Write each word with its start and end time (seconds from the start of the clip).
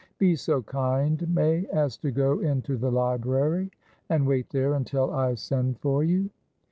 "Be 0.17 0.35
so 0.35 0.63
kind, 0.63 1.29
May, 1.29 1.67
as 1.67 1.95
to 1.97 2.09
go 2.09 2.39
into 2.39 2.75
the 2.75 2.91
library, 2.91 3.69
and 4.09 4.25
wait 4.25 4.49
there 4.49 4.73
until 4.73 5.13
I 5.13 5.35
send 5.35 5.77
for 5.77 6.03
you." 6.03 6.31